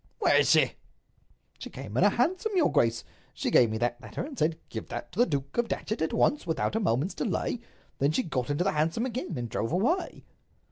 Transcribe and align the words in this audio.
"Where 0.17 0.37
is 0.37 0.49
she?" 0.49 0.71
"She 1.59 1.69
came 1.69 1.95
in 1.95 2.03
a 2.03 2.09
hansom, 2.09 2.53
your 2.55 2.71
grace. 2.71 3.03
She 3.35 3.51
gave 3.51 3.69
me 3.69 3.77
that 3.77 4.01
letter, 4.01 4.23
and 4.25 4.35
said, 4.35 4.57
'Give 4.69 4.87
that 4.87 5.11
to 5.11 5.19
the 5.19 5.27
Duke 5.27 5.55
of 5.59 5.67
Datchet 5.67 6.01
at 6.01 6.11
once—without 6.11 6.75
a 6.75 6.79
moment's 6.79 7.13
delay!' 7.13 7.59
Then 7.99 8.11
she 8.11 8.23
got 8.23 8.49
into 8.49 8.63
the 8.63 8.71
hansom 8.71 9.05
again, 9.05 9.37
and 9.37 9.47
drove 9.47 9.71
away." 9.71 10.23